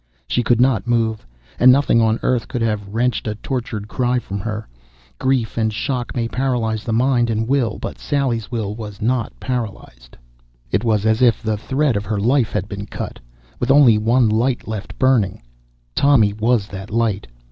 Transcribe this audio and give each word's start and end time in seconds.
She 0.27 0.41
could 0.41 0.59
not 0.59 0.87
move. 0.87 1.27
And 1.59 1.71
nothing 1.71 2.01
on 2.01 2.19
Earth 2.23 2.47
could 2.47 2.63
have 2.63 2.87
wrenched 2.91 3.27
a 3.27 3.35
tortured 3.35 3.87
cry 3.87 4.17
from 4.17 4.39
her. 4.39 4.67
Grief 5.19 5.59
and 5.59 5.71
shock 5.71 6.15
may 6.15 6.27
paralyze 6.27 6.83
the 6.83 6.91
mind 6.91 7.29
and 7.29 7.47
will, 7.47 7.77
but 7.79 7.99
Sally's 7.99 8.49
will 8.49 8.73
was 8.73 8.99
not 8.99 9.31
paralyzed. 9.39 10.17
It 10.71 10.83
was 10.83 11.05
as 11.05 11.21
if 11.21 11.43
the 11.43 11.55
thread 11.55 11.95
of 11.95 12.05
her 12.05 12.19
life 12.19 12.51
had 12.51 12.67
been 12.67 12.87
cut, 12.87 13.19
with 13.59 13.69
only 13.69 13.99
one 13.99 14.27
light 14.27 14.67
left 14.67 14.97
burning. 14.97 15.39
Tommy 15.93 16.33
was 16.33 16.65
that 16.69 16.89
light. 16.89 17.27